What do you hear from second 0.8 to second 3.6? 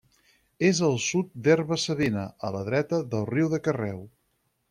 al sud d'Herba-savina, a la dreta del riu